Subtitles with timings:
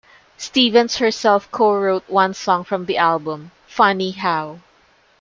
[0.35, 4.57] Stevens herself co-wrote one song from the album; "Funny How".